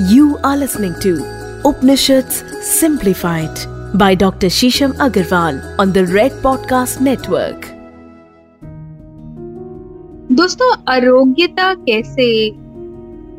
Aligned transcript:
You 0.00 0.38
are 0.44 0.58
listening 0.58 0.92
to 1.00 1.24
Upanishads 1.64 2.44
Simplified 2.62 3.58
by 3.94 4.14
Dr. 4.14 4.48
Shisham 4.48 4.92
Agarwal 4.98 5.78
on 5.78 5.92
the 5.92 6.04
Red 6.06 6.32
Podcast 6.42 7.00
Network. 7.00 7.64
दोस्तों 10.32 10.70
आरोग्यता 10.88 11.72
कैसे 11.74 12.28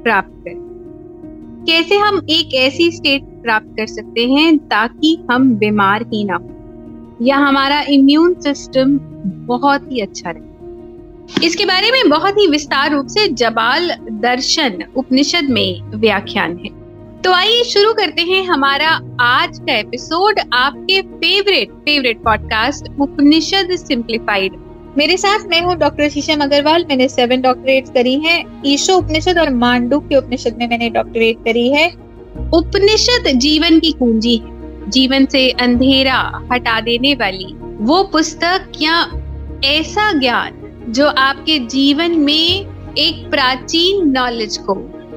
प्राप्त 0.04 0.44
करें 0.48 1.66
कैसे 1.68 1.98
हम 1.98 2.18
एक 2.30 2.54
ऐसी 2.54 2.92
स्टेट 2.92 3.24
प्राप्त 3.24 3.68
कर 3.78 3.88
सकते 3.88 4.28
हैं 4.28 4.58
ताकि 4.58 5.28
हम 5.32 5.50
बीमार 5.56 6.02
ही 6.14 6.24
ना 6.24 6.36
हो 6.36 7.18
या 7.22 7.38
हमारा 7.38 7.82
इम्यून 7.90 8.34
सिस्टम 8.34 8.98
बहुत 9.48 9.92
ही 9.92 10.00
अच्छा 10.00 10.30
रहे 10.30 10.57
इसके 11.44 11.66
बारे 11.66 11.92
में 11.92 12.10
बहुत 12.10 12.38
ही 12.38 12.48
विस्तार 12.48 12.92
रूप 12.92 13.08
से 13.08 13.28
जबाल 13.28 13.92
दर्शन 14.12 14.84
उपनिषद 14.96 15.44
में 15.44 15.82
व्याख्यान 16.00 16.58
है। 16.58 16.70
तो 17.22 17.32
आइए 17.32 17.64
शुरू 17.64 17.94
करते 17.94 18.22
हैं 18.22 18.44
हमारा 18.46 18.90
आज 19.22 19.60
का 19.60 19.78
एपिसोड, 19.78 20.40
आपके 20.54 21.02
favourite 21.02 21.70
favourite 21.70 22.18
podcast 22.18 23.00
Upanishad 23.00 23.76
simplified 23.76 24.52
मेरे 24.98 25.18
साथ 25.18 25.40
मैं 25.48 25.62
हूँ 25.62 25.76
डॉक्टर 25.76 26.10
शीशम 26.10 26.40
अग्रवाल, 26.40 26.86
मैंने 26.90 27.08
सेवन 27.08 27.42
डॉक्टरेट 27.42 27.88
करी 27.94 28.16
है। 28.16 28.44
ईशो 28.66 28.98
उपनिषद 28.98 29.38
और 29.38 29.54
मांडू 29.54 30.00
के 30.00 30.16
उपनिषद 30.16 30.56
में 30.58 30.68
मैंने 30.68 30.90
डॉक्टरेट 30.90 31.38
करी 31.38 31.70
है। 31.70 31.88
उपनिषद 32.54 33.28
जीवन 33.28 33.80
की 33.80 33.92
कुंजी 33.92 34.36
है। 34.36 34.90
जीवन 34.90 35.26
से 35.26 35.50
अंधेरा 35.50 36.48
हटा 36.52 36.82
देने 36.82 37.14
वाली 37.14 37.54
वो 37.82 38.04
पुस्तक 38.04 38.72
या 38.82 39.00
ऐसा 39.66 40.12
ज्ञान 40.20 40.52
जो 40.90 41.08
आपके 41.08 41.60
जीवन 41.60 42.12
में 42.12 42.94
एक 42.98 43.30
प्राचीन 43.32 44.10
नॉलेज 44.10 44.58
को 44.58 44.74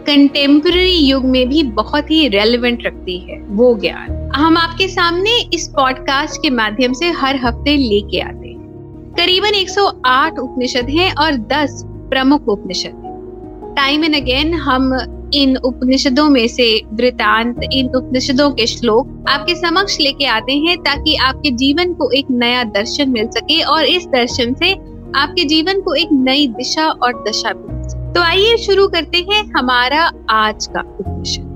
कंटेम्प्रेरी 0.06 0.96
युग 0.96 1.24
में 1.24 1.48
भी 1.48 1.62
बहुत 1.62 2.10
ही 2.10 2.28
रेलिवेंट 2.28 2.86
रखती 2.86 3.18
है, 3.18 3.38
वो 3.40 3.74
ज्ञान। 3.74 4.30
हम 4.34 4.56
आपके 4.56 4.88
सामने 4.88 5.38
इस 5.54 5.68
पॉडकास्ट 5.68 6.42
के 6.42 6.50
माध्यम 6.50 6.92
से 6.92 7.10
हर 7.10 7.36
हफ़्ते 7.36 7.76
लेके 7.76 8.20
आते 8.20 8.48
हैं। 8.48 9.14
करीबन 9.16 9.54
108 9.54 10.38
उपनिषद 10.38 10.90
हैं 10.90 11.14
और 11.14 11.36
10 11.36 11.82
प्रमुख 11.86 12.48
उपनिषद 12.48 13.02
हैं। 13.04 13.74
टाइम 13.76 14.04
एंड 14.04 14.16
अगेन 14.16 14.54
हम 14.54 14.92
इन 15.34 15.56
उपनिषदों 15.56 16.28
में 16.28 16.48
से 16.48 16.82
वृतांत, 16.92 17.60
इन 17.72 17.88
उपनिषदों 17.88 18.50
के 18.50 18.66
श्लोक 18.66 19.24
आपके 19.28 19.54
समक्ष 19.54 20.00
लेके 20.00 20.24
आते 20.24 20.52
हैं 20.52 20.78
ताकि 20.78 21.16
आपके 21.16 21.50
जीवन 21.50 21.92
को 21.92 22.10
एक 22.10 22.26
नया 22.30 22.64
दर्शन 22.64 23.10
मिल 23.10 23.28
सके 23.28 23.62
और 23.62 23.84
इस 23.84 24.06
दर्शन 24.06 24.54
से 24.54 24.89
आपके 25.16 25.44
जीवन 25.44 25.80
को 25.80 25.94
एक 25.94 26.08
नई 26.12 26.46
दिशा 26.46 26.86
और 26.86 27.12
दशा 27.28 27.52
भी 27.52 28.12
तो 28.14 28.20
आइए 28.20 28.56
शुरू 28.56 28.88
करते 28.88 29.18
हैं 29.18 29.42
हमारा 29.56 30.10
आज 30.30 30.66
का 30.66 30.80
उपनिषद। 30.80 31.46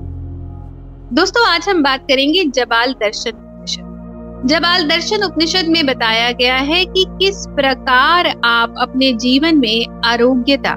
दोस्तों, 1.12 1.46
आज 1.48 1.68
हम 1.68 1.82
बात 1.82 2.00
करेंगे 2.00 2.44
जबाल 2.44 2.92
दर्शन 2.92 3.30
उपनिषद। 3.30 4.48
जबाल 4.48 4.88
दर्शन 4.88 5.24
उपनिषद 5.24 5.68
में 5.68 5.86
बताया 5.86 6.30
गया 6.32 6.56
है 6.56 6.84
कि 6.84 7.04
किस 7.08 7.46
प्रकार 7.46 8.26
आप 8.44 8.74
अपने 8.78 9.12
जीवन 9.12 9.58
में 9.58 10.00
आरोग्यता 10.04 10.74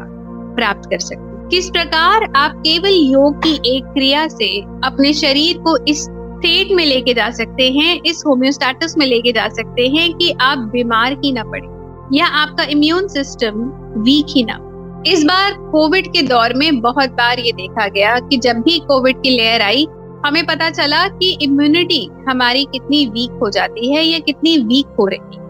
प्राप्त 0.55 0.89
कर 0.89 0.99
सकते 0.99 1.49
किस 1.49 1.69
प्रकार 1.69 2.23
आप 2.35 2.55
केवल 2.57 2.93
योग 2.93 3.37
की 3.37 3.77
एक 3.77 3.85
क्रिया 3.85 4.27
से 4.27 4.61
अपने 4.83 5.13
शरीर 5.13 5.57
को 5.57 5.77
इस 5.85 6.03
स्टेट 6.03 6.71
में 6.71 6.85
लेके 6.85 7.13
जा 7.13 7.29
सकते 7.29 7.71
हैं, 7.71 7.99
इस 8.05 8.23
होम्योस्टेटस 8.27 8.95
में 8.97 9.05
लेके 9.05 9.31
जा 9.31 9.47
सकते 9.49 9.87
हैं 9.87 10.13
कि 10.13 10.31
आप 10.41 10.57
बीमार 10.57 11.13
ही 11.13 11.31
ना 11.31 11.43
पड़े। 11.43 11.76
या 12.13 12.25
आपका 12.25 12.63
इम्यून 12.63 13.07
सिस्टम 13.07 13.61
वीक 14.03 14.25
ही 14.29 14.43
ना 14.43 14.63
इस 15.07 15.23
बार 15.23 15.53
कोविड 15.71 16.07
के 16.07 16.21
दौर 16.21 16.53
में 16.53 16.79
बहुत 16.81 17.09
बार 17.09 17.39
ये 17.39 17.51
देखा 17.51 17.87
गया 17.87 18.17
कि 18.19 18.37
जब 18.37 18.61
भी 18.61 18.77
कोविड 18.79 19.21
की 19.21 19.29
लेयर 19.29 19.61
आई, 19.61 19.85
हमें 20.25 20.45
पता 20.45 20.69
चला 20.69 21.07
कि 21.07 21.37
इम्यूनिटी 21.41 22.09
हमारी 22.29 22.63
कितनी 22.65 23.05
वीक 23.07 23.39
हो 23.41 23.49
जाती 23.49 23.93
है 23.93 24.03
या 24.03 24.19
कितनी 24.19 24.57
वीक 24.57 24.95
हो 24.99 25.07
रही 25.07 25.45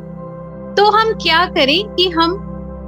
तो 0.76 0.90
हम 0.92 1.14
क्या 1.14 1.46
करें 1.46 1.96
कि 1.96 2.10
हम 2.10 2.34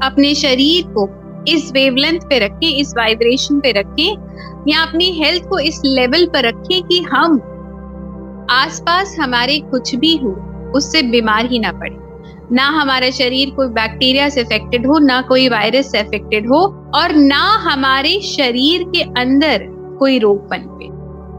अपने 0.04 0.34
शरीर 0.36 0.88
को 0.88 1.08
इस 1.48 1.72
वेवलेंथ 1.72 2.20
पे 2.20 2.40
रखें, 2.40 2.68
इस 2.68 2.94
वाइब्रेशन 2.98 3.60
पे 3.60 3.72
रखें, 3.72 4.66
या 4.68 4.82
अपनी 4.82 5.12
हेल्थ 5.12 5.48
को 5.50 5.60
इस 5.60 5.82
लेवल 5.86 6.26
पर 6.26 6.46
रखें 6.46 6.82
कि 6.84 7.00
हम 7.02 7.40
आसपास 8.52 9.16
हमारे 9.20 9.58
कुछ 9.72 9.96
भी 9.96 10.16
हो, 10.18 10.32
उससे 10.76 11.02
बीमार 11.02 11.46
ही 11.46 11.60
ना 11.60 11.72
पड़े। 11.72 12.09
ना 12.52 12.64
हमारा 12.72 13.10
शरीर 13.12 13.50
कोई 13.50 13.68
बैक्टीरिया 13.70 14.30
से 14.30 14.42
अफेक्टेड 14.42 14.86
हो, 14.88 14.98
ना 15.00 15.22
कोई 15.22 15.48
वायरस 15.50 15.92
से 15.92 15.98
अफेक्टेड 15.98 16.48
हो 16.48 16.62
और 16.96 17.14
ना 17.16 17.44
हमारे 17.64 18.20
शरीर 18.26 18.84
के 18.96 19.02
अंदर 19.22 19.66
कोई 20.00 20.20
रोग 20.20 20.48
बन 20.50 20.66
पे 20.70 20.88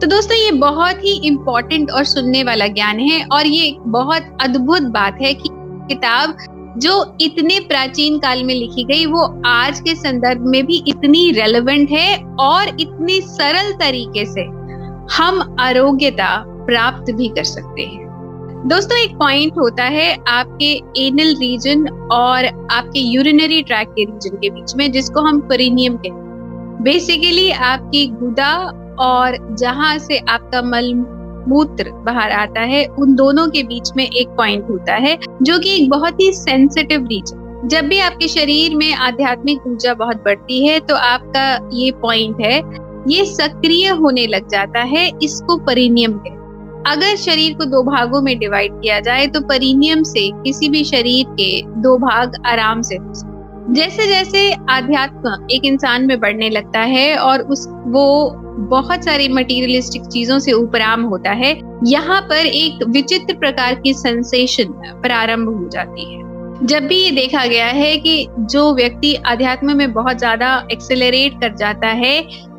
तो 0.01 0.07
दोस्तों, 0.07 0.37
ये 0.37 0.51
बहुत 0.53 1.05
ही 1.05 1.13
इम्पोर्टेंट 1.29 1.91
और 1.91 2.05
सुनने 2.05 2.43
वाला 2.43 2.67
ज्ञान 2.69 3.01
है 3.01 3.25
और 3.33 3.47
ये 3.47 3.75
बहुत 3.89 4.37
अद्भुत 4.41 4.83
बात 4.93 5.19
है 5.23 5.33
कि 5.35 5.49
किताब 5.89 6.37
जो 6.79 6.93
इतने 7.21 7.59
प्राचीन 7.61 8.19
काल 8.19 8.43
में 8.45 8.55
लिखी 8.55 8.85
गई, 8.85 9.07
वो 9.07 9.25
आज 9.47 9.81
के 9.81 9.95
संदर्भ 9.95 10.47
में 10.47 10.65
भी 10.67 10.83
इतनी 10.89 11.31
रेलेवेंट 11.31 11.91
है 11.91 12.17
और 12.41 12.69
इतनी 12.81 13.21
सरल 13.23 13.73
तरीके 13.79 14.25
से 14.27 14.43
हम 15.17 15.57
आरोग्यता 15.61 16.37
प्राप्त 16.67 17.13
भी 17.13 17.29
कर 17.29 17.45
सकते 17.45 17.83
हैं। 17.83 18.10
दोस्तों, 18.61 18.97
एक 18.99 19.15
पॉइंट 19.17 19.59
होता 19.59 19.85
है 19.85 20.17
आपके 20.29 20.67
एनल 20.99 21.35
रीजन 21.37 21.87
और 22.13 22.47
आपके 22.71 23.01
यूरिनरी 23.01 23.63
ट्रैक 23.63 23.89
के 23.89 24.05
रीजन 24.05 24.37
के 24.37 24.49
बीच 24.51 24.75
में, 24.77 24.91
जिसको 24.93 25.21
हम 25.21 25.39
परिनियम 25.41 25.95
कहते 25.95 26.09
हैं। 26.09 26.83
बेसिकली 26.83 27.51
आपकी 27.51 28.07
गुदा 28.09 28.53
और 29.01 29.37
जहाँ 29.59 29.97
से 29.99 30.19
आपका 30.19 30.61
मल, 30.63 30.93
मूत्र 31.49 31.91
बाहर 32.07 32.31
आता 32.31 32.61
है, 32.63 32.85
उन 32.89 33.15
दोनों 33.15 33.47
के 33.49 33.63
बीच 33.63 33.91
में 33.97 34.05
एक 34.05 34.29
पॉइंट 34.29 34.69
होता 34.71 34.95
है, 34.97 35.17
जो 35.43 35.59
कि 35.59 35.75
एक 35.77 35.89
बहुत 35.91 36.21
ही 36.21 36.33
सेंसिटिव 36.33 37.07
रीजन 37.07 37.69
जब 37.69 37.89
भी 37.89 37.99
आपके 37.99 38.29
शरीर 38.29 38.75
में 38.77 38.93
आध्यात्मिक 38.95 39.67
ऊर्जा 39.67 39.95
बहुत 39.95 40.23
बढ़ती 40.25 40.67
है 40.67 40.79
तो 40.81 40.95
आपका 40.97 41.71
ये 41.73 41.91
पॉइंट 42.03 42.41
है, 42.41 42.59
ये 43.09 43.25
सक्रिय 43.27 43.89
होने 43.95 44.27
लग 44.27 44.49
जाता 44.49 44.81
है, 44.87 45.11
इसको 45.23 45.57
परिनियम 45.57 46.13
कहते 46.13 46.40
अगर 46.87 47.17
शरीर 47.17 47.55
को 47.55 47.65
दो 47.65 47.83
भागों 47.83 48.23
में 48.23 48.39
डिवाइड 48.39 48.73
किया 48.73 49.01
जाए 49.01 49.27
तो 49.27 49.41
परिनियम 49.41 50.03
से 50.03 50.31
किसी 50.35 50.69
भी 50.69 50.85
शरीर 50.85 51.27
के 51.31 51.63
दो 51.63 51.99
भाग 51.99 52.33
आराम 52.47 52.83
से 52.83 52.97
हो 52.97 53.13
जैसे 53.73 54.07
जैसे 54.07 54.53
आध्यात्म 54.53 55.47
एक 55.51 55.65
इंसान 55.65 56.07
में 56.07 56.21
बढ़ने 56.21 56.51
लगता 56.51 56.81
है 56.81 57.17
और 57.17 57.41
उस, 57.41 57.69
वो 57.69 58.31
बहुत 58.71 59.05
सारी 59.05 59.29
मटेरियलिस्टिक 59.29 60.03
चीज़ों 60.03 60.39
से 60.39 60.53
उपराम 60.53 61.03
होता 61.03 61.31
है, 61.31 61.61
यहाँ 61.87 62.21
पर 62.21 62.47
एक 62.47 62.85
विचित्र 62.89 63.35
प्रकार 63.35 63.75
की 63.75 63.95
सेंसेशन 63.95 64.65
प्रारंभ 65.03 65.49
हो 65.49 65.69
जाती 65.69 66.15
है। 66.15 66.30
जब 66.63 66.87
भी 66.87 66.97
ये 66.97 67.11
देखा 67.11 67.45
गया 67.47 67.67
है 67.67 67.97
कि 67.97 68.27
जो 68.51 68.73
व्यक्ति 68.75 69.13
अध्यात्म 69.27 69.77
में 69.77 69.93
बहुत 69.93 70.19
ज़्यादा 70.19 70.49
एक्सेलरेट 70.73 71.41
कर 71.41 71.55
जाता 71.57 71.89
है 71.97 72.17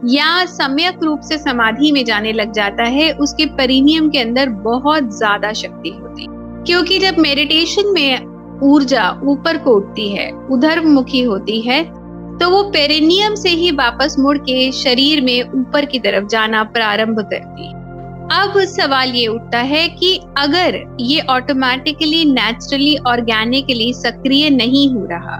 या 0.09 0.45
सम्यक 0.47 1.03
रूप 1.03 1.19
से 1.21 1.37
समाधि 1.37 1.91
में 1.91 2.03
जाने 2.05 2.31
लग 2.33 2.51
जाता 2.51 2.83
है, 2.83 3.11
उसके 3.13 3.45
परिनियम 3.57 4.09
के 4.09 4.19
अंदर 4.19 4.49
बहुत 4.63 5.11
ज़्यादा 5.17 5.51
शक्ति 5.53 5.89
होती 5.91 6.27
क्योंकि 6.65 6.99
जब 6.99 7.17
मेडिटेशन 7.19 7.93
में 7.93 8.59
ऊर्जा 8.63 9.09
ऊपर 9.23 9.57
को 9.57 9.75
उठती 9.75 10.09
है 10.09 10.31
उधर 10.51 10.83
मुखी 10.85 11.21
होती 11.23 11.59
है 11.61 11.83
तो 12.39 12.49
वो 12.49 12.63
पेरिनियम 12.71 13.35
से 13.35 13.49
ही 13.51 13.71
वापस 13.71 14.15
मुड़ 14.19 14.37
के 14.39 14.71
शरीर 14.73 15.21
में 15.21 15.41
ऊपर 15.51 15.85
की 15.85 15.99
तरफ़ 15.99 16.27
जाना 16.27 16.63
प्रारंभ 16.63 17.19
करती 17.21 17.67
है। 17.67 17.80
अब 18.31 18.53
सवाल 18.65 19.09
ये 19.09 19.25
उठता 19.27 19.59
है 19.59 19.87
कि 19.89 20.19
अगर 20.37 20.75
ये 20.99 21.21
ऑटोमेटिकली 21.29 22.23
नेचुरली 22.25 22.95
ऑर्गेनिकली 23.07 23.91
सक्रिय 23.93 24.49
नहीं 24.49 24.87
हो 24.89 25.05
रहा 25.05 25.37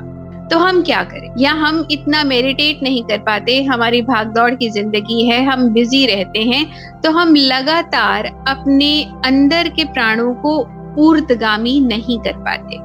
तो 0.48 0.58
हम 0.60 0.82
क्या 0.84 1.04
करें? 1.04 1.30
या 1.40 1.52
हम 1.52 1.86
इतना 1.92 2.24
मेडिटेट 2.24 2.82
नहीं 2.84 3.04
कर 3.04 3.18
पाते? 3.18 3.62
हमारी 3.64 4.02
भागदौड़ 4.02 4.54
की 4.56 4.70
ज़िंदगी 4.70 5.28
है, 5.28 5.44
हम 5.46 5.68
बिज़ी 5.70 6.06
रहते 6.06 6.40
हैं 6.42 7.02
तो 7.02 7.12
हम 7.12 7.36
लगातार 7.36 8.26
अपने 8.48 8.92
अंदर 9.26 9.70
के 9.70 9.84
प्राणों 9.84 10.34
को 10.36 10.58
ऊर्दगामी 11.00 11.80
नहीं 11.80 12.20
कर 12.20 12.38
पाते। 12.40 12.80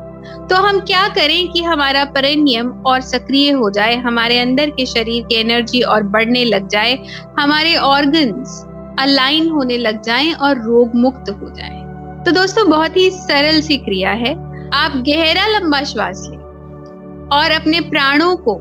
तो 0.49 0.56
हम 0.59 0.81
क्या 0.82 1.06
करें 1.09 1.49
कि 1.49 1.62
हमारा 1.62 2.05
परिनियम 2.06 2.70
और 2.87 3.00
सक्रिय 3.02 3.50
हो 3.52 3.70
जाए, 3.70 3.97
हमारे 3.97 4.38
अंदर 4.38 4.70
के 4.70 4.87
शरीर 4.87 5.25
की 5.25 5.35
एनर्जी 5.35 5.81
और 5.82 6.02
बढ़ने 6.05 6.44
लग 6.44 6.69
जाए, 6.69 6.99
हमारे 7.38 7.75
ऑर्गन्स 7.76 8.62
अलाइन 8.98 9.48
होने 9.48 9.76
लग 9.78 10.02
जाएँ 10.02 10.32
और 10.32 10.62
रोग 10.62 10.94
मुक्त 10.94 11.31
हो 11.31 11.50
जाएँ। 11.50 11.82
तो 12.25 12.31
दोस्तों, 12.32 12.69
बहुत 12.70 12.96
ही 12.96 13.10
सरल 13.10 13.60
सी 13.60 13.76
क्रिया 13.78 14.10
है 14.10 14.32
आप 14.75 14.96
गहरा 15.06 15.46
लंबा 15.48 15.82
श्वास 15.82 16.26
लें 16.31 16.38
और 17.32 17.50
अपने 17.50 17.81
प्राणों 17.81 18.37
को 18.37 18.58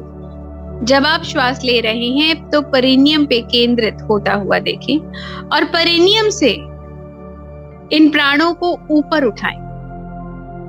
जब 0.85 1.05
आप 1.05 1.23
श्वास 1.23 1.63
ले 1.63 1.79
रहे 1.81 2.07
हैं 2.09 2.49
तो 2.49 2.61
परिनियम 2.61 3.25
पे 3.25 3.39
केंद्रित 3.41 3.97
होता 4.09 4.33
हुआ 4.33 4.59
देखें 4.59 4.97
और 5.47 5.65
परिनियम 5.65 6.29
से 6.29 6.49
इन 7.95 8.09
प्राणों 8.09 8.53
को 8.53 8.71
ऊपर 8.91 9.23
उठाएँ 9.23 9.57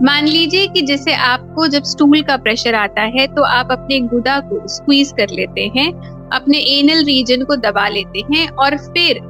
मान 0.03 0.27
लीजिए 0.27 0.67
कि 0.67 0.83
जैसे 0.83 1.15
आपको 1.15 1.67
जब 1.67 1.83
स्टूल 1.83 2.23
का 2.23 2.37
प्रेशर 2.37 2.75
आता 2.75 3.03
है 3.13 3.27
तो 3.27 3.43
आप 3.43 3.69
अपने 3.73 4.01
गुदा 4.01 4.39
को 4.41 4.67
स्क्वीज 4.69 5.13
कर 5.13 5.31
लेते 5.31 5.71
हैं, 5.77 5.93
अपने 6.31 6.59
एनल 6.59 7.05
रीजन 7.05 7.45
को 7.45 7.57
दबा 7.57 7.89
लेते 7.89 8.25
हैं 8.33 8.49
और 8.49 8.77
फिर 8.77 9.21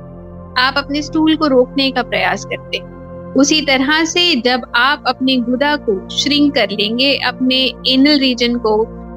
आप 0.59 0.75
अपने 0.77 1.03
स्टूल 1.03 1.37
को 1.37 1.47
रोकने 1.47 1.91
का 1.91 2.03
प्रयास 2.03 2.45
करते 2.45 2.77
हैं। 2.77 2.95
उसी 3.35 3.61
तरह 3.61 4.05
से 4.05 4.35
जब 4.41 4.63
आप 4.77 5.05
अपने 5.07 5.37
गुदा 5.37 5.75
को 5.79 6.09
श्रिंक 6.09 6.55
कर 6.55 6.71
लेंगे, 6.71 7.15
अपने 7.27 7.57
एनल 7.89 8.19
रीजन 8.19 8.57
को 8.57 8.77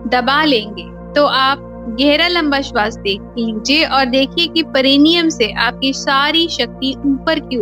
दबा 0.09 0.43
लेंगे 0.43 0.83
तो 1.13 1.25
आप 1.25 1.65
गहरा 2.01 2.27
लंबा 2.27 2.59
श्वास 2.61 2.95
देख 2.97 3.21
लीजिए 3.37 3.85
और 3.85 4.05
देखिए 4.05 4.47
कि 4.47 4.63
परिनियम 4.63 5.29
से 5.29 5.51
आपकी 5.59 5.93
सारी 5.93 6.47
शक्ति 6.47 6.93
ऊपर 7.05 7.39
की 7.43 7.57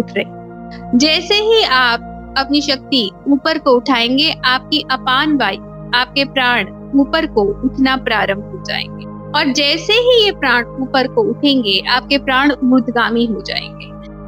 उठ 0.00 0.12
रही 0.16 0.98
जैसे 0.98 1.34
ही 1.34 1.62
आप 1.64 2.34
अपनी 2.38 2.60
शक्ति 2.60 3.10
ऊपर 3.28 3.58
को 3.58 3.70
उठाएँगे, 3.70 4.30
आपकी 4.44 4.82
अपान 4.90 5.36
वायु, 5.36 5.60
आपके 5.94 6.24
प्राण 6.24 6.68
ऊपर 7.00 7.26
को 7.26 7.42
उठना 7.64 7.96
प्रारंभ 7.96 8.44
हो 8.44 8.62
जाएँगे। 8.64 9.07
और 9.36 9.52
जैसे 9.52 9.92
ही 9.92 10.24
ये 10.24 10.30
प्राण 10.30 10.64
ऊपर 10.82 11.06
को 11.06 11.22
उठेंगे, 11.22 11.80
आपके 11.90 12.18
प्राण 12.18 12.52
ऊर्धगामी 12.52 13.24
हो 13.26 13.42
जाएँगे। 13.42 13.86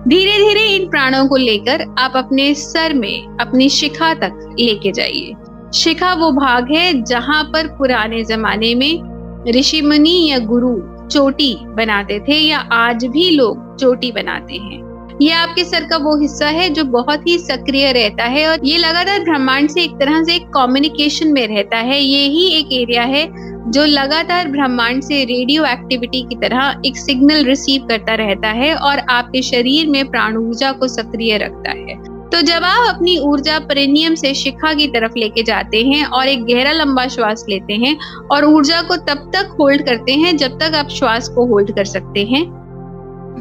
धीरे 0.09 0.39
धीरे 0.39 0.67
इन 0.77 0.89
प्राणों 0.89 1.27
को 1.29 1.37
लेकर 1.37 1.85
आप 1.99 2.13
अपने 2.17 2.55
सर 2.55 2.95
में 2.95 3.37
अपनी 3.41 3.69
शिखा 3.69 4.15
तक 4.15 4.57
लेके 4.61 4.93
जाइए। 4.93 5.35
शिखा 5.75 6.15
वो 6.15 6.31
भाग 6.33 6.73
है 6.73 7.03
जहाँ 7.03 7.43
पर 7.45 7.67
पुराने 7.67 8.25
जमाने 8.25 8.75
में 8.75 9.51
ऋषि 9.53 9.81
मुनि 9.83 10.31
या 10.31 10.39
गुरु 10.39 10.77
चोटी 11.09 11.55
बनाते 11.67 12.19
थे 12.19 12.35
या 12.35 12.59
आज 12.59 13.05
भी 13.05 13.31
लोग 13.31 13.77
चोटी 13.77 14.13
बनाते 14.13 14.55
हैं। 14.55 14.79
ये 15.23 15.33
आपके 15.33 15.65
सर 15.65 15.85
का 15.85 15.97
वो 15.97 16.17
हिस्सा 16.21 16.47
है 16.47 16.69
जो 16.71 16.85
बहुत 16.85 17.27
ही 17.27 17.39
सक्रिय 17.39 17.93
रहता 17.93 18.25
है 18.25 18.47
और 18.49 18.59
ये 18.65 18.79
लगातार 18.79 19.21
ब्रह्मांड 19.21 19.69
से 19.69 19.83
एक 19.83 19.91
तरह 19.91 20.23
से 20.23 20.35
एक 20.35 20.47
कम्युनिकेशन 20.49 21.33
में 21.33 21.47
रहता 21.49 21.77
है। 21.77 22.01
ये 22.01 22.27
ही 22.27 22.47
एक 22.49 22.73
एरिया 22.73 23.03
है 23.03 23.25
जो 23.69 23.85
लगातार 23.85 24.49
ब्रह्मांड 24.49 25.03
से 25.03 25.25
रेडियो 25.25 25.65
एक्टिविटी 25.65 26.23
की 26.23 26.35
तरह 26.35 26.81
एक 26.87 26.97
सिग्नल 26.97 27.45
रिसीव 27.45 27.87
करता 27.87 28.15
रहता 28.15 28.49
है 28.49 28.75
और 28.75 28.99
आपके 28.99 29.43
शरीर 29.43 29.89
में 29.89 30.09
प्राण 30.11 30.37
ऊर्जा 30.37 30.73
को 30.73 30.89
सक्रिय 30.89 31.37
रखता 31.39 31.71
है। 31.71 31.97
तो 32.31 32.41
जब 32.41 32.65
आप 32.65 32.95
अपनी 32.95 33.19
ऊर्जा 33.19 33.59
परिनियम 33.59 34.15
से 34.15 34.35
शिखा 34.35 34.75
की 34.75 34.87
तरफ़ 34.87 35.13
लेके 35.17 35.43
जाते 35.43 35.83
हैं 35.85 36.05
और 36.05 36.29
एक 36.29 36.45
गहरा 36.45 36.73
लंबा 36.73 37.07
श्वास 37.07 37.45
लेते 37.49 37.73
हैं 37.73 37.97
और 38.33 38.45
ऊर्जा 38.45 38.83
को 38.83 38.97
तब 38.97 39.31
तक 39.35 39.57
होल्ड 39.61 39.87
करते 39.87 40.13
हैं 40.13 40.37
जब 40.37 40.59
तक 40.59 40.75
आप 40.75 40.89
श्वास 40.89 41.29
को 41.29 41.47
होल्ड 41.47 41.75
कर 41.75 41.85
सकते 41.85 42.25
हैं। 42.25 42.45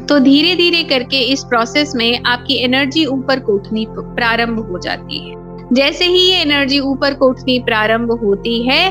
तो 0.08 0.18
धीरे 0.18 0.54
धीरे 0.54 0.82
करके 0.82 1.16
इस 1.16 1.44
प्रोसेस 1.44 1.92
में 1.96 2.20
आपकी 2.26 2.54
एनर्जी 2.54 3.04
ऊपर 3.04 3.40
को 3.40 3.52
उठनी 3.52 3.86
प्रारंभ 3.90 4.60
हो 4.60 4.78
जाती 4.78 5.30
है। 5.30 5.34
जैसे 5.72 6.04
ही 6.04 6.20
ये 6.20 6.36
एनर्जी 6.36 6.78
ऊपर 6.80 7.14
को 7.14 7.28
उठनी 7.28 7.58
प्रारंभ 7.58 8.10
होती 8.12 8.62
है 8.62 8.90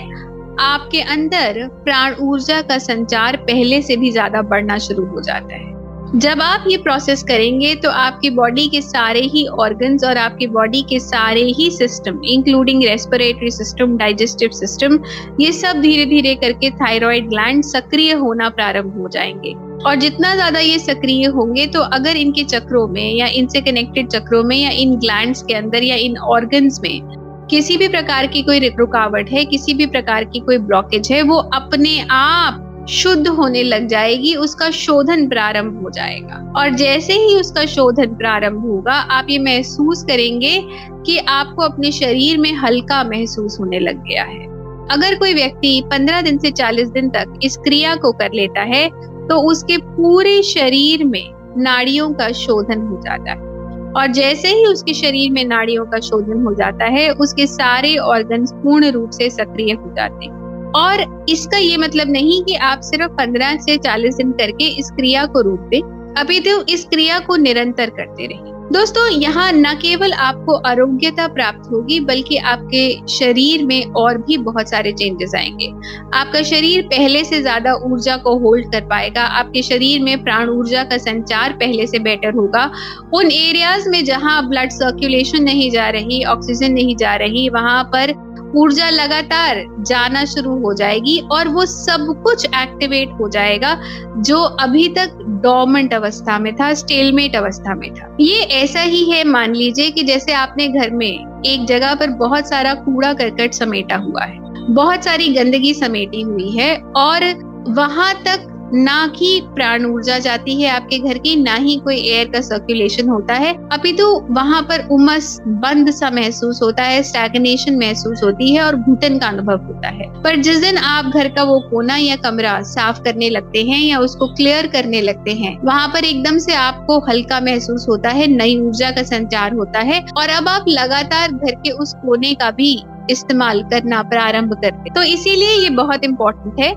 आपके 0.60 1.02
अंदर 1.04 1.68
प्राण 1.84 2.16
ऊर्जा 2.22 2.62
का 2.62 2.78
संचार 2.78 3.38
पहले 3.40 3.82
से 3.82 3.98
भी 3.98 4.12
ज़्यादा 4.12 4.42
बढ़ना 4.44 4.78
शुरू 4.78 5.06
हो 5.06 5.22
जाता 5.22 5.56
है। 5.56 5.78
जब 6.16 6.42
आप 6.42 6.64
ये 6.68 6.78
प्रोसेस 6.78 7.24
करेंगे 7.24 7.74
तो 7.76 7.90
आपकी 7.92 8.30
बॉडी 8.30 8.68
के 8.68 8.82
सारे 8.82 9.20
ही 9.24 9.46
ऑर्गन्स 9.60 10.04
और 10.04 10.18
आपकी 10.18 10.48
बॉडी 10.48 10.82
के 10.82 11.00
सारे 11.00 11.42
ही 11.58 11.70
system 11.72 12.22
including 12.26 12.84
respiratory 12.84 13.52
system 13.52 13.96
digestive 13.98 14.50
system 14.52 15.00
ये 15.40 15.52
सब 15.52 15.82
धीरे 15.82 16.06
धीरे 16.06 16.34
करके 16.36 16.72
थायराइड 16.72 17.30
ग्लैंड 17.30 17.64
सक्रिय 17.64 18.14
होना 18.14 18.50
प्रारंभ 18.50 18.98
हो 19.02 19.10
जाएँगे। 19.10 19.54
और 19.80 19.96
जितना 19.96 20.34
ज़्यादा 20.36 20.60
ये 20.60 20.80
सक्रिय 20.80 21.26
होंगे 21.28 21.66
तो 21.68 21.82
अगर 21.92 22.18
इनके 22.18 22.44
चक्रों 22.46 22.88
में 22.88 23.14
या 23.16 23.28
इनसे 23.34 23.62
कनेक्टेड 23.62 24.08
चक्रों 24.08 24.44
में 24.44 24.58
या 24.58 24.70
इन 24.72 24.96
ग्लैंड्स 24.96 25.44
के 25.44 25.54
अंदर 25.54 25.84
या 25.84 25.96
इन 25.96 26.18
ऑर्गन्स 26.18 26.80
में 26.84 27.19
किसी 27.50 27.78
भी 27.78 27.88
प्रकार 27.88 28.28
की 28.28 28.42
कोई 28.42 28.60
रुकावट 28.70 29.30
है, 29.30 29.46
किसी 29.46 29.74
भी 29.74 29.86
प्रकार 29.86 30.24
की 30.24 30.40
कोई 30.40 30.58
ब्लॉकेज 30.58 31.12
है, 31.12 31.22
वो 31.22 31.38
अपने 31.38 32.08
आप 32.12 32.86
शुद्ध 32.90 33.28
होने 33.28 33.64
लग 33.64 33.88
जाएगी, 33.88 34.36
उसका 34.36 34.70
शोधन 34.72 35.28
प्रारंभ 35.30 35.82
हो 35.84 35.90
जाएगा। 35.90 36.54
और 36.58 36.70
जैसे 36.70 37.14
ही 37.14 37.36
उसका 37.36 37.66
शोधन 37.66 38.16
प्रारंभ 38.16 38.62
होगा, 38.62 38.94
आप 38.94 39.28
ये 39.30 39.40
महसूस 39.40 40.04
करेंगे 40.04 40.62
कि 41.06 41.18
आपको 41.18 41.62
अपने 41.62 41.92
शरीर 41.92 42.38
में 42.38 42.54
हल्का 42.54 43.04
महसूस 43.04 43.60
होने 43.60 43.80
लग 43.80 44.04
गया 44.04 44.24
है। 44.24 44.48
अगर 44.92 45.16
कोई 45.16 45.34
व्यक्ति 45.34 45.82
15 45.86 46.22
दिन 46.22 46.38
से 46.38 46.52
40 46.52 46.90
दिन 46.90 47.10
तक 47.10 47.40
इस 47.44 47.58
क्रिया 47.58 47.96
को 47.96 48.12
कर 48.12 48.34
लेता 48.34 48.62
है 48.62 48.88
तो 49.28 49.42
उसके 49.42 49.78
पूरे 49.78 50.42
शरीर 50.44 51.04
में 51.04 51.26
नाड़ियों 51.58 52.10
का 52.14 52.32
शोधन 52.32 52.82
हो 52.82 53.02
जाता 53.02 53.32
है। 53.32 53.49
और 53.98 54.08
जैसे 54.08 54.48
ही 54.48 54.66
उसके 54.66 54.94
शरीर 54.94 55.32
में 55.32 55.44
नाड़ियों 55.46 55.86
का 55.86 56.00
शोधन 56.00 56.44
हो 56.44 56.54
जाता 56.54 56.86
है, 56.86 57.10
उसके 57.12 57.48
सारे 57.48 57.96
ऑर्गन 57.98 58.46
पूर्ण 58.64 58.92
रूप 58.92 59.10
से 59.10 59.30
सक्रिय 59.30 59.74
हो 59.74 59.94
जाते 59.96 60.26
हैं। 60.26 60.38
और 60.76 61.26
इसका 61.30 61.58
ये 61.58 61.78
मतलब 61.78 62.10
नहीं 62.10 62.44
कि 62.44 62.56
आप 62.56 62.82
सिर्फ़ 62.82 63.12
15 63.14 63.58
से 63.58 63.78
40 63.78 64.16
दिन 64.16 64.32
करके 64.32 64.68
इस 64.80 64.92
क्रिया 64.92 65.26
को 65.26 65.42
रोक 65.42 65.60
दें, 65.70 65.82
अभी 66.16 66.40
तो 66.40 66.62
इस 66.70 66.86
क्रिया 66.86 67.20
को 67.20 67.36
निरंतर 67.36 67.90
करते 67.90 68.26
रहिए 68.26 68.54
दोस्तों, 68.72 69.08
यहाँ 69.12 69.52
न 69.52 69.74
केवल 69.74 70.12
आपको 70.14 70.54
आरोग्यता 70.68 71.28
प्राप्त 71.28 71.72
होगी, 71.72 72.00
बल्कि 72.00 72.38
आपके 72.38 73.08
शरीर 73.10 73.66
में 73.66 73.94
और 73.94 74.18
भी 74.18 74.38
बहुत 74.38 74.70
सारे 74.70 74.92
चेंजेस 74.92 75.32
आएँगे। 75.36 75.70
आपका 76.18 76.42
शरीर 76.42 76.82
पहले 76.82 77.24
से 77.24 77.42
ज़्यादा 77.42 77.74
ऊर्जा 77.86 78.18
को 78.18 78.38
होल्ड 78.40 78.72
कर 78.72 78.86
पाएगा, 78.86 79.22
आपके 79.22 79.62
शरीर 79.62 80.02
में 80.02 80.24
प्राण 80.24 80.50
ऊर्जा 80.50 80.84
का 80.84 80.98
संचार 80.98 81.54
पहले 81.54 81.88
से 81.88 82.00
बेटर 82.00 82.34
होगा। 82.34 82.70
उन 83.14 83.32
एरियाज़ 83.32 83.90
में 83.90 84.04
जहाँ 84.06 84.48
ब्लड 84.50 84.70
सर्कुलेशन 84.70 85.44
नहीं 85.44 85.70
जा 85.72 85.90
रही 85.90 86.24
ऑक्सीजन 86.26 86.74
नहीं 86.74 86.96
जा 86.96 87.16
रही, 87.16 87.48
वहाँ 87.50 87.84
पर 87.84 88.14
ऊर्जा 88.56 88.90
लगातार 88.90 89.64
जाना 89.80 90.24
शुरू 90.26 90.58
हो 90.60 90.74
जाएगी 90.74 91.20
और 91.32 91.48
वो 91.48 91.66
सब 91.66 92.22
कुछ 92.24 92.46
एक्टिवेट 92.46 93.10
हो 93.20 93.30
जाएगा 93.30 93.76
जो 94.18 94.40
अभी 94.40 94.88
तक 94.90 95.18
डोमेंट 95.44 95.94
अवस्था 95.94 96.38
में 96.40 96.54
था 96.56 96.74
स्टेलमेट 96.74 97.36
अवस्था 97.36 97.76
में 97.76 97.94
था। 97.94 98.16
ये 98.20 98.40
ऐसा 98.56 98.82
ही 98.82 99.04
है, 99.12 99.24
मान 99.24 99.56
लीजिए 99.56 99.90
कि 99.92 100.04
जैसे 100.04 100.34
आपने 100.34 100.68
घर 100.68 100.92
में 100.92 101.42
एक 101.46 101.66
जगह 101.66 101.94
पर 101.96 102.10
बहुत 102.20 102.50
सारा 102.50 102.74
कूड़ा 102.76 103.14
करकट 103.14 103.54
समेटा 103.54 103.98
हुआ 103.98 104.24
है, 104.24 104.38
बहुत 104.70 105.04
सारी 105.04 105.28
गंदगी 105.34 105.74
समेटी 105.74 106.22
हुई 106.22 106.50
है 106.52 106.76
और 106.98 107.34
वहाँ 107.70 108.14
तक 108.26 108.49
ना 108.74 109.04
ही 109.16 109.40
प्राण 109.56 109.86
ऊर्जा 109.86 110.18
जाती 110.20 110.62
है 110.62 110.70
आपके 110.70 110.98
घर 111.00 111.18
की, 111.18 111.36
ना 111.36 111.56
ही 111.56 111.76
कोई 111.78 111.96
एयर 111.98 112.28
का 112.30 112.42
सर्कुलेशन 112.42 113.10
होता 113.10 113.34
है। 113.36 113.54
अभी 113.72 113.92
तो 113.94 114.08
वहाँ 114.32 114.62
पर 114.62 114.88
उमस, 114.92 115.40
बंद 115.48 115.92
सा 115.92 116.10
महसूस 116.10 116.62
होता 116.62 116.84
है 116.84 117.02
स्टैगनेशन 117.04 117.78
महसूस 117.78 118.24
होती 118.24 118.52
है 118.54 118.62
और 118.64 118.76
घुटन 118.76 119.18
का 119.20 119.28
अनुभव 119.28 119.66
होता 119.66 119.88
है। 119.90 120.08
पर 120.22 120.36
जिस 120.38 120.58
दिन 120.58 120.78
आप 120.78 121.06
घर 121.06 121.30
का 121.30 121.44
वो 121.44 121.60
कोना 121.70 121.96
या 121.98 122.16
कमरा 122.16 122.62
साफ़ 122.66 123.02
करने 123.02 123.30
लगते 123.30 123.64
हैं 123.64 123.80
या 123.80 124.00
उसको 124.00 124.28
क्लियर 124.28 124.68
करने 124.68 125.02
लगते 125.02 125.34
हैं, 125.34 125.58
वहाँ 125.64 125.88
पर 125.88 126.06
एकदम 126.06 126.38
से 126.38 126.54
आपको 126.56 127.00
हल्का 127.10 127.40
महसूस 127.42 127.86
होता 127.90 128.10
है, 128.10 128.28
नई 128.28 128.58
ऊर्जा 128.60 128.92
का 128.92 129.04
संचार 129.06 129.54
होता 129.54 129.80
है 129.82 130.00
और 130.18 130.30
अब 130.30 130.48
आप 130.50 130.66
लगातार 130.70 131.32
घर 131.32 131.56
के 131.56 131.72
उस 131.74 131.94
कोने 131.96 132.34
का 132.34 132.52
भी 132.52 132.72
इस्तेमाल 133.10 133.62
करना 133.64 134.02
प्रारंभ 134.04 134.54
करते 134.54 134.90
तो 134.90 135.04
इसीलिए 135.04 135.54
ये 135.54 135.70
बहुत 135.76 136.04
इम्पोर्टेंट 136.04 136.60
है। 136.60 136.74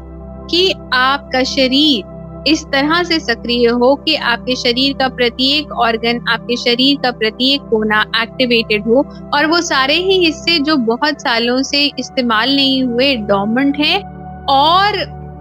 कि 0.53 0.73
आपका 0.95 1.43
शरीर 1.45 2.11
इस 2.49 2.65
तरह 2.65 3.03
से 3.03 3.19
सक्रिय 3.21 3.69
हो 3.71 3.95
कि 3.97 4.15
आपके 4.15 4.55
शरीर 4.57 4.93
का 4.99 5.09
प्रत्येक 5.09 5.73
ऑर्गन 5.73 6.21
आपके 6.29 6.57
शरीर 6.57 6.97
का 7.03 7.11
प्रत्येक 7.11 7.61
कोना 7.61 8.01
एक्टिवेटेड 8.23 8.87
हो। 8.87 9.05
और 9.35 9.47
वो 9.47 9.61
सारे 9.61 9.95
ही 9.97 10.19
हिस्से 10.25 10.59
जो 10.59 10.77
बहुत 10.87 11.21
सालों 11.23 11.63
से 11.63 11.85
इस्तेमाल 11.99 12.55
नहीं 12.57 12.83
हुए 12.85 13.15
डोमेंट 13.29 13.77
हैं 13.77 13.99
और 14.47 14.99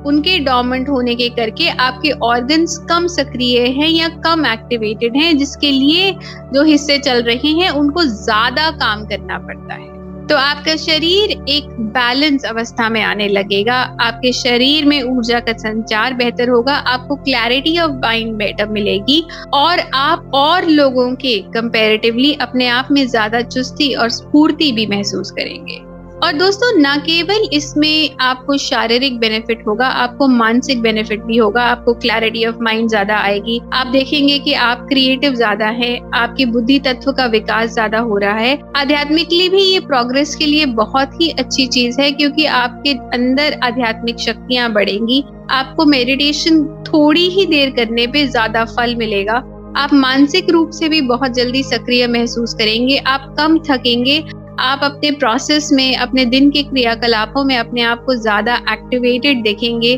उनके 0.07 0.37
डोमेंट 0.39 0.89
होने 0.89 1.15
के 1.15 1.29
करके 1.29 1.67
आपके 1.79 2.11
ऑर्गन्स 2.25 2.77
कम 2.89 3.07
सक्रिय 3.07 3.59
हैं 3.69 3.89
या 3.89 4.07
कम 4.23 4.45
एक्टिवेटेड 4.45 5.17
हैं, 5.17 5.37
जिसके 5.37 5.71
लिए 5.71 6.11
जो 6.53 6.63
हिस्से 6.63 6.97
चल 6.99 7.21
रहे 7.23 7.51
हैं, 7.51 7.69
उनको 7.71 8.03
ज़्यादा 8.03 8.69
काम 8.77 9.05
करना 9.05 9.37
पड़ता 9.39 9.73
है। 9.73 10.00
तो 10.31 10.35
आपका 10.37 10.75
शरीर 10.75 11.31
एक 11.49 11.69
बैलेंस 11.93 12.43
अवस्था 12.45 12.87
में 12.89 13.01
आने 13.01 13.27
लगेगा। 13.27 13.75
आपके 14.01 14.31
शरीर 14.33 14.85
में 14.85 15.01
ऊर्जा 15.03 15.39
का 15.39 15.53
संचार 15.53 16.13
बेहतर 16.13 16.49
होगा, 16.49 16.73
आपको 16.73 17.15
क्लैरिटी 17.15 17.77
ऑफ़ 17.79 17.91
माइंड 17.97 18.33
बेटर 18.35 18.69
मिलेगी 18.69 19.21
और 19.53 19.79
आप 19.95 20.31
और 20.35 20.67
लोगों 20.69 21.13
के 21.15 21.37
कंपैरेटिवली 21.51 22.33
अपने 22.41 22.67
आप 22.69 22.91
में 22.91 23.05
ज़्यादा 23.07 23.41
चुस्ती 23.41 23.93
और 23.93 24.09
स्फूर्ति 24.11 24.71
भी 24.71 24.87
महसूस 24.87 25.31
करेंगे। 25.31 25.90
और 26.21 26.33
दोस्तों, 26.33 26.67
न 26.77 26.95
केवल 26.97 27.47
इसमें 27.53 28.17
आपको 28.21 28.57
शारीरिक 28.57 29.17
बेनिफिट 29.19 29.65
होगा, 29.67 29.85
आपको 29.85 30.27
मानसिक 30.27 30.81
बेनिफिट 30.81 31.23
भी 31.23 31.37
होगा, 31.37 31.61
आपको 31.63 31.93
क्लैरिटी 31.93 32.45
ऑफ़ 32.45 32.55
माइंड 32.61 32.89
ज़्यादा 32.89 33.15
आएगी। 33.17 33.59
आप 33.73 33.87
देखेंगे 33.87 34.37
कि 34.39 34.53
आप 34.55 34.85
क्रिएटिव 34.89 35.35
ज़्यादा 35.35 35.67
है, 35.67 35.95
आपकी 36.13 36.45
बुद्धि 36.45 36.77
तत्व 36.79 37.11
का 37.11 37.25
विकास 37.27 37.69
ज़्यादा 37.69 37.99
हो 37.99 38.17
रहा 38.17 38.37
है। 38.37 38.57
आध्यात्मिकली 38.75 39.47
भी 39.49 39.61
ये 39.63 39.79
प्रोग्रेस 39.79 40.35
के 40.35 40.45
लिए 40.45 40.65
बहुत 40.75 41.21
ही 41.21 41.29
अच्छी 41.29 41.65
चीज़ 41.67 41.99
है, 42.01 42.11
क्योंकि 42.11 42.45
आपके 42.45 42.93
अंदर 43.13 43.59
आध्यात्मिक 43.63 44.19
शक्तियाँ 44.19 44.71
बढ़ेंगी। 44.73 45.23
आपको 45.51 45.85
मेडिटेशन 45.85 46.63
थोड़ी 46.87 47.27
ही 47.29 47.45
देर 47.45 47.69
करने 47.69 48.05
पे 48.07 48.25
ज़्यादा 48.27 48.63
फल 48.67 48.95
मिलेगा। 48.95 49.43
आप 49.77 49.93
मानसिक 49.93 50.49
रूप 50.49 50.69
से 50.69 50.87
भी 50.89 51.01
बहुत 51.01 51.33
जल्दी 51.33 51.63
सक्रिय 51.63 52.07
महसूस 52.07 52.53
करेंगे, 52.53 52.97
आप 52.97 53.33
कम 53.37 53.57
थकेंगे 53.59 54.19
आप 54.61 54.83
अपने 54.83 55.11
प्रोसेस 55.11 55.69
में, 55.73 55.95
अपने 55.97 56.25
दिन 56.25 56.49
के 56.51 56.63
क्रियाकलापों 56.63 57.43
में 57.43 57.55
अपने 57.57 57.81
आप 57.83 58.03
को 58.05 58.15
ज़्यादा 58.15 58.55
एक्टिवेटेड 58.71 59.41
देखेंगे 59.43 59.95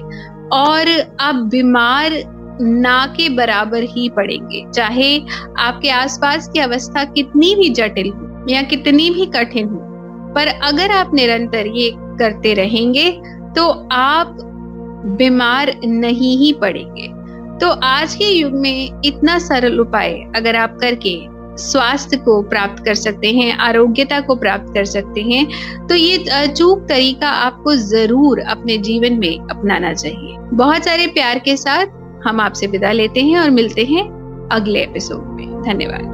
और 0.53 0.89
आप 1.21 1.35
बीमार 1.51 2.11
ना 2.61 3.05
के 3.17 3.27
बराबर 3.35 3.83
ही 3.85 4.07
पड़ेंगे। 4.09 4.63
चाहे 4.71 5.17
आपके 5.59 5.89
आसपास 5.91 6.47
की 6.47 6.59
अवस्था 6.59 7.03
कितनी 7.05 7.53
भी 7.55 7.69
जटिल 7.71 8.09
हो 8.09 8.45
या 8.49 8.61
कितनी 8.63 9.09
भी 9.09 9.25
कठिन 9.35 9.67
हो, 9.67 9.79
पर 10.35 10.47
अगर 10.63 10.91
आप 10.91 11.13
निरंतर 11.13 11.67
ये 11.67 11.91
करते 12.19 12.53
रहेंगे 12.53 13.11
तो 13.55 13.67
आप 13.91 14.37
बीमार 15.17 15.73
नहीं 15.85 16.37
ही 16.37 16.51
पड़ेंगे। 16.53 17.07
तो 17.59 17.69
आज 17.85 18.15
के 18.15 18.25
युग 18.29 18.53
में 18.53 19.01
इतना 19.05 19.37
सरल 19.39 19.79
उपाय 19.79 20.13
अगर 20.35 20.55
आप 20.55 20.77
करके 20.81 21.15
स्वास्थ्य 21.57 22.17
को 22.17 22.41
प्राप्त 22.43 22.83
कर 22.85 22.95
सकते 22.95 23.31
हैं, 23.31 23.51
आरोग्यता 23.59 24.19
को 24.19 24.35
प्राप्त 24.35 24.73
कर 24.73 24.85
सकते 24.85 25.21
हैं 25.21 25.87
तो 25.87 25.95
ये 25.95 26.17
अचूक 26.33 26.85
तरीका 26.89 27.29
आपको 27.29 27.75
ज़रूर 27.75 28.39
अपने 28.41 28.77
जीवन 28.79 29.19
में 29.19 29.39
अपनाना 29.41 29.93
चाहिए। 29.93 30.37
बहुत 30.53 30.85
सारे 30.85 31.07
प्यार 31.09 31.39
के 31.39 31.55
साथ 31.57 32.01
हम 32.25 32.41
आपसे 32.41 32.67
विदा 32.67 32.91
लेते 32.91 33.21
हैं 33.21 33.39
और 33.39 33.49
मिलते 33.49 33.85
हैं 33.85 34.03
अगले 34.51 34.81
एपिसोड 34.81 35.25
में। 35.29 35.61
धन्यवाद। 35.63 36.11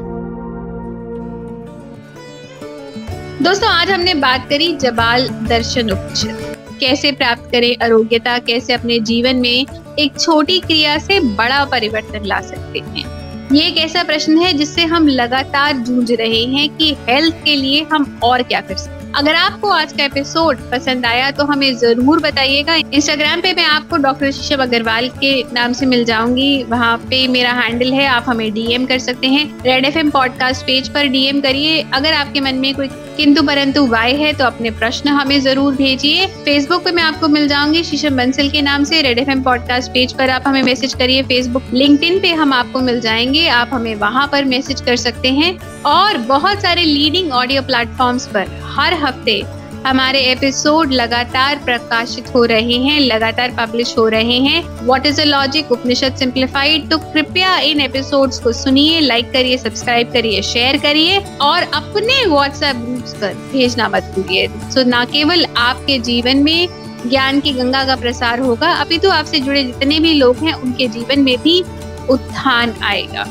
दोस्तों, 3.43 3.69
आज 3.69 3.91
हमने 3.91 4.13
बात 4.15 4.47
करी 4.49 4.75
जबाल 4.77 5.27
दर्शन 5.29 5.91
उपनिषद। 5.91 6.55
कैसे 6.79 7.11
प्राप्त 7.11 7.51
करें 7.51 7.75
आरोग्यता, 7.83 8.37
कैसे 8.39 8.73
अपने 8.73 8.99
जीवन 9.01 9.35
में 9.35 9.65
एक 9.99 10.19
छोटी 10.19 10.59
क्रिया 10.59 10.97
से 10.97 11.19
बड़ा 11.19 11.63
परिवर्तन 11.65 12.25
ला 12.25 12.39
सकते 12.41 12.79
हैं। 12.79 13.18
ये 13.51 13.61
एक 13.67 13.77
ऐसा 13.77 14.01
प्रश्न 14.03 14.37
है 14.37 14.51
जिससे 14.53 14.81
हम 14.85 15.07
लगातार 15.07 15.77
जूझ 15.77 16.11
रहे 16.11 16.43
हैं 16.45 16.67
कि 16.69 16.91
हेल्थ 17.07 17.35
के 17.45 17.55
लिए 17.55 17.81
हम 17.93 18.19
और 18.23 18.41
क्या 18.43 18.59
कर 18.61 18.75
सकते 18.75 18.97
अगर 19.17 19.35
आपको 19.35 19.69
आज 19.69 19.93
का 19.93 20.03
एपिसोड 20.03 20.57
पसंद 20.71 21.05
आया 21.05 21.29
तो 21.31 21.43
हमें 21.43 21.73
ज़रूर 21.77 22.19
बताइएगा। 22.19 22.73
इंस्टाग्राम 22.75 23.41
पे 23.41 23.53
मैं 23.53 23.63
आपको 23.65 23.97
डॉक्टर 23.97 24.31
शिशव 24.31 24.61
अग्रवाल 24.61 25.07
के 25.15 25.31
नाम 25.53 25.73
से 25.73 25.85
मिल 25.85 26.03
जाऊँगी। 26.05 26.63
वहाँ 26.63 26.95
पे 27.09 27.27
मेरा 27.27 27.51
हैंडल 27.51 27.93
है, 27.93 28.05
आप 28.07 28.25
हमें 28.27 28.51
डीएम 28.53 28.85
कर 28.85 28.99
सकते 28.99 29.27
हैं। 29.27 29.45
रेड 29.63 29.85
एफएम 29.85 30.09
पॉडकास्ट 30.09 30.65
पेज 30.65 30.89
पर 30.89 31.07
डीएम 31.07 31.41
करिए। 31.41 31.81
अगर 31.93 32.13
आपके 32.13 32.39
मन 32.39 32.55
में 32.55 32.73
कोई 32.75 32.89
किंतु 33.19 33.41
परंतु 33.43 33.85
वाई 33.87 34.13
है 34.15 34.31
तो 34.33 34.43
अपने 34.45 34.69
प्रश्न 34.71 35.09
हमें 35.09 35.39
ज़रूर 35.41 35.75
भेजिए। 35.75 36.27
फेसबुक 36.45 36.83
पे 36.83 36.91
मैं 36.91 37.03
आपको 37.03 37.27
मिल 37.27 37.47
जाऊँगी 37.47 37.83
शीशम 37.83 38.17
बंसल 38.17 38.49
के 38.49 38.61
नाम 38.61 38.83
से 38.83 39.01
रेड 39.01 39.19
एफएम 39.19 39.41
पॉडकास्ट 39.43 39.91
पेज 39.91 40.13
पर। 40.13 40.29
आप 40.29 40.43
हमें 40.47 40.61
मैसेज 40.63 40.93
करिए 40.93 41.23
फेसबुक 41.23 41.63
लिंक्डइन 41.73 42.19
पे 42.19 42.31
हम 42.33 42.53
आपको 42.53 42.79
मिल 42.79 42.99
जाएँगे। 43.01 43.47
आप 43.49 43.69
हमें 43.73 43.93
वहाँ 43.97 44.27
पर 44.27 44.45
मैसेज 44.45 44.81
कर 44.81 44.95
सकते 44.95 45.31
हैं। 45.31 45.57
और 45.85 46.17
बहुत 46.27 46.61
सारे 46.61 46.83
लीडिंग 46.83 47.31
ऑडियो 47.33 47.61
प्लेटफॉर्म्स 47.61 48.27
पर, 48.27 48.47
हर 48.75 48.93
हफ़्ते 49.03 49.41
हमारे 49.85 50.19
एपिसोड 50.21 50.91
लगातार 50.91 51.59
प्रकाशित 51.65 52.33
हो 52.33 52.43
रहे 52.45 52.77
हैं, 52.77 52.99
लगातार 52.99 53.51
पब्लिश 53.59 53.93
हो 53.97 54.07
रहे 54.07 54.37
हैं। 54.39 54.61
What 54.85 55.05
is 55.05 55.21
a 55.21 55.23
logic 55.23 55.71
Upanishad 55.71 56.15
simplified 56.15 56.89
तो 56.89 56.97
कृपया 56.97 57.57
इन 57.59 57.81
एपिसोड्स 57.81 58.39
को 58.39 58.51
सुनिए 58.53 58.99
लाइक 58.99 59.31
करिए 59.31 59.57
सब्सक्राइब 59.57 60.11
करिए 60.13 60.41
शेयर 60.41 60.77
करिए 60.77 61.19
और 61.41 61.63
अपने 61.73 62.25
व्हाट्सएप 62.25 62.75
ग्रुप्स 62.75 63.13
पर 63.13 63.33
भेजना 63.53 63.89
मत 63.89 64.13
भूलिए। 64.15 64.47
सो 64.47 64.83
न 64.87 65.05
केवल 65.11 65.45
आपके 65.57 65.97
जीवन 65.99 66.43
में 66.43 66.67
ज्ञान 67.07 67.39
की 67.39 67.53
गंगा 67.53 67.83
का 67.85 67.95
प्रसार 67.95 68.39
होगा 68.39 68.71
अभी 68.75 68.97
तो 68.97 69.09
आपसे 69.09 69.39
जुड़े 69.39 69.63
जितने 69.63 69.99
भी 69.99 70.13
लोग 70.13 70.37
हैं, 70.37 70.53
उनके 70.53 70.87
जीवन 70.87 71.19
में 71.19 71.37
भी 71.37 71.61
उत्थान 72.09 72.75
आएगा। 72.83 73.27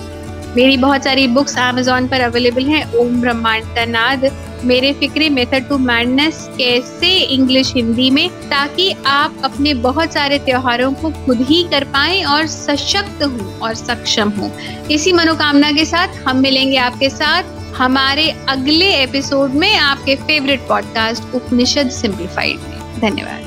मेरी 0.56 0.76
बहुत 0.76 1.04
सारी 1.04 1.26
बुक्स 1.28 1.58
अमेजोन 1.58 2.06
पर 2.08 2.20
अवेलेबल 2.20 2.64
हैं। 2.64 2.84
ओम 2.94 3.20
ब्रह्मांड 3.20 3.78
नाद 3.88 4.30
मेरे 4.64 4.92
फिक्रे 4.92 5.28
मेथड 5.28 5.68
टू 5.68 5.78
मैडनेस 5.78 6.50
कैसे 6.58 7.16
इंग्लिश 7.18 7.74
हिंदी 7.74 8.10
में, 8.10 8.28
ताकि 8.30 8.96
आप 9.06 9.34
अपने 9.44 9.74
बहुत 9.74 10.12
सारे 10.12 10.38
त्योहारों 10.38 10.92
को 10.92 11.10
खुद 11.10 11.40
ही 11.40 11.62
कर 11.62 11.84
पाए 11.84 12.22
और 12.22 12.46
सशक्त 12.46 13.22
हो 13.22 13.60
और 13.62 13.74
सक्षम 13.74 14.30
हो 14.30 14.50
इसी 14.90 15.12
मनोकामना 15.12 15.72
के 15.72 15.84
साथ 15.84 16.08
हम 16.28 16.36
मिलेंगे 16.36 16.76
आपके 16.76 17.10
साथ 17.10 17.42
हमारे 17.76 18.30
अगले 18.48 18.92
एपिसोड 18.94 19.50
में 19.50 19.76
आपके 19.76 20.16
फेवरेट 20.16 20.60
पॉडकास्ट 20.60 21.34
उपनिषद 21.34 21.90
सिंप्लीफाइड 21.90 22.56
में 22.58 23.00
धन्यवाद 23.00 23.44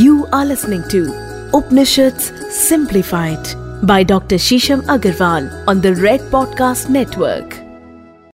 you 0.00 0.24
are 0.34 0.46
listening 0.46 0.82
to 0.82 1.04
Upanishad 1.58 2.18
simplified 2.68 3.62
by 3.82 4.04
Dr. 4.04 4.36
Shisham 4.36 4.82
Agarwal 4.82 5.64
on 5.66 5.80
the 5.80 5.94
Red 5.96 6.20
Podcast 6.30 6.88
Network. 6.88 7.61